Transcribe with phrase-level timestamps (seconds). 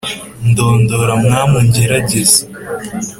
[0.49, 2.39] Ndondora Mwami ungerageze,